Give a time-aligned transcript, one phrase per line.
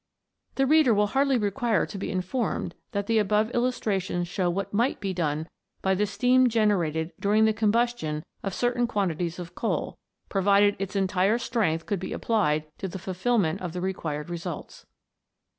[0.29, 4.49] * The reader will hardly require to be informed that the above illus trations show
[4.49, 5.47] what might be done
[5.83, 10.95] by the steam generated during the combustion of certain quan tities of coal, provided its
[10.95, 14.87] entire strength could be applied to the fulfilment of the required results.